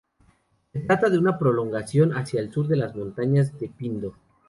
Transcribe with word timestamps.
Se 0.73 0.79
trata 0.79 1.11
de 1.11 1.19
una 1.19 1.37
prolongación 1.37 2.17
hacia 2.17 2.39
el 2.41 2.51
sur 2.51 2.67
de 2.67 2.75
las 2.75 2.95
montañas 2.95 3.55
de 3.59 3.67
Pindo. 3.69 4.15